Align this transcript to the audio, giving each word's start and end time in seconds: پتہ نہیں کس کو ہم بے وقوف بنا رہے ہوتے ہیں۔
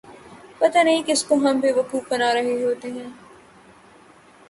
پتہ 0.59 0.77
نہیں 0.83 1.03
کس 1.05 1.23
کو 1.23 1.35
ہم 1.35 1.59
بے 1.59 1.71
وقوف 1.71 2.03
بنا 2.09 2.33
رہے 2.33 2.63
ہوتے 2.63 2.91
ہیں۔ 2.91 3.09